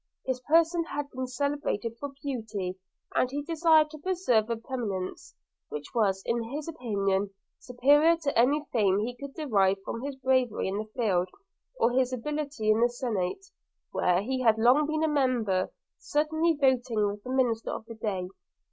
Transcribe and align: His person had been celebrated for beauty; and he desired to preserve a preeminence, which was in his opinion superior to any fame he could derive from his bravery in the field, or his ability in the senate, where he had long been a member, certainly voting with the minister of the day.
His 0.25 0.39
person 0.41 0.83
had 0.85 1.11
been 1.11 1.27
celebrated 1.27 1.95
for 1.99 2.09
beauty; 2.23 2.75
and 3.13 3.29
he 3.29 3.43
desired 3.43 3.91
to 3.91 3.99
preserve 3.99 4.49
a 4.49 4.55
preeminence, 4.57 5.35
which 5.69 5.93
was 5.93 6.23
in 6.25 6.41
his 6.41 6.67
opinion 6.67 7.29
superior 7.59 8.17
to 8.23 8.35
any 8.35 8.65
fame 8.73 8.97
he 8.97 9.15
could 9.15 9.35
derive 9.35 9.77
from 9.85 10.01
his 10.01 10.15
bravery 10.15 10.67
in 10.67 10.79
the 10.79 10.89
field, 10.95 11.29
or 11.79 11.91
his 11.91 12.11
ability 12.11 12.71
in 12.71 12.81
the 12.81 12.89
senate, 12.89 13.45
where 13.91 14.23
he 14.23 14.41
had 14.41 14.57
long 14.57 14.87
been 14.87 15.03
a 15.03 15.07
member, 15.07 15.71
certainly 15.99 16.57
voting 16.59 17.05
with 17.05 17.21
the 17.21 17.29
minister 17.29 17.69
of 17.69 17.85
the 17.85 17.93
day. 17.93 18.27